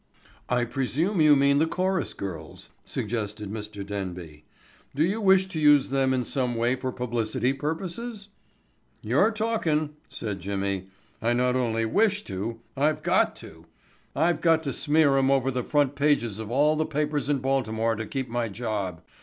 "I 0.49 0.65
presume 0.65 1.21
you 1.21 1.35
mean 1.35 1.59
the 1.59 1.67
chorus 1.67 2.15
girls," 2.15 2.71
suggested 2.83 3.51
Mr. 3.53 3.85
Denby. 3.85 4.45
"Do 4.95 5.03
you 5.05 5.21
wish 5.21 5.45
to 5.49 5.59
use 5.59 5.89
them 5.89 6.11
in 6.11 6.25
some 6.25 6.55
way 6.55 6.75
for 6.75 6.91
publicity 6.91 7.53
purposes?" 7.53 8.29
"You're 9.03 9.29
talking," 9.29 9.95
said 10.09 10.39
Jimmy. 10.39 10.87
"I 11.21 11.33
not 11.33 11.55
only 11.55 11.85
wish 11.85 12.23
to 12.23 12.61
I've 12.75 13.03
got 13.03 13.35
to. 13.45 13.67
I've 14.15 14.41
got 14.41 14.63
to 14.63 14.73
smear 14.73 15.17
'em 15.19 15.29
over 15.29 15.51
the 15.51 15.61
front 15.61 15.93
pages 15.93 16.39
of 16.39 16.49
all 16.49 16.75
the 16.75 16.87
papers 16.87 17.29
in 17.29 17.37
Baltimore 17.37 17.95
to 17.95 18.07
keep 18.07 18.27
my 18.27 18.49
job. 18.49 19.01